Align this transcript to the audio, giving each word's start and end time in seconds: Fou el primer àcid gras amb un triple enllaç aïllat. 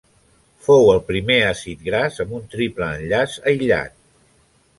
Fou 0.67 0.87
el 0.93 1.01
primer 1.09 1.37
àcid 1.49 1.83
gras 1.89 2.17
amb 2.25 2.33
un 2.39 2.49
triple 2.55 2.89
enllaç 2.97 3.37
aïllat. 3.53 3.95